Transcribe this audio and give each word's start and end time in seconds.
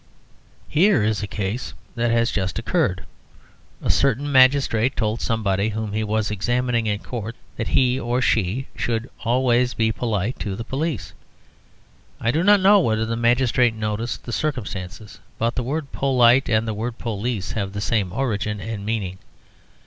Here 0.67 1.03
is 1.03 1.21
a 1.21 1.27
case 1.27 1.75
that 1.93 2.09
has 2.09 2.31
just 2.31 2.57
occurred. 2.57 3.05
A 3.83 3.91
certain 3.91 4.31
magistrate 4.31 4.95
told 4.95 5.21
somebody 5.21 5.69
whom 5.69 5.93
he 5.93 6.03
was 6.03 6.31
examining 6.31 6.87
in 6.87 6.97
court 6.97 7.35
that 7.55 7.67
he 7.67 7.99
or 7.99 8.19
she 8.19 8.65
"should 8.75 9.11
always 9.23 9.75
be 9.75 9.91
polite 9.91 10.39
to 10.39 10.55
the 10.55 10.63
police." 10.63 11.13
I 12.19 12.31
do 12.31 12.43
not 12.43 12.61
know 12.61 12.79
whether 12.79 13.05
the 13.05 13.15
magistrate 13.15 13.75
noticed 13.75 14.23
the 14.23 14.33
circumstance, 14.33 15.19
but 15.37 15.53
the 15.53 15.61
word 15.61 15.91
"polite" 15.91 16.49
and 16.49 16.67
the 16.67 16.73
word 16.73 16.97
"police" 16.97 17.51
have 17.51 17.71
the 17.73 17.79
same 17.79 18.11
origin 18.11 18.59
and 18.59 18.83
meaning. 18.83 19.19